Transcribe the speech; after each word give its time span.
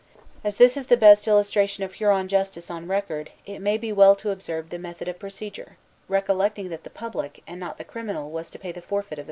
As 0.43 0.55
this 0.55 0.77
is 0.77 0.87
the 0.87 0.97
best 0.97 1.27
illustration 1.27 1.83
of 1.83 1.93
Huron 1.93 2.27
justice 2.27 2.71
on 2.71 2.87
record, 2.87 3.29
it 3.45 3.59
may 3.59 3.77
be 3.77 3.91
well 3.91 4.15
to 4.15 4.31
observe 4.31 4.71
the 4.71 4.79
method 4.79 5.07
of 5.07 5.19
procedure, 5.19 5.77
recollecting 6.07 6.69
that 6.69 6.83
the 6.83 6.89
public, 6.89 7.43
and 7.45 7.59
not 7.59 7.77
the 7.77 7.83
criminal, 7.83 8.31
was 8.31 8.49
to 8.49 8.57
pay 8.57 8.71
the 8.71 8.81
forfeit 8.81 9.01
of 9.01 9.09
the 9.09 9.15
crime. 9.15 9.19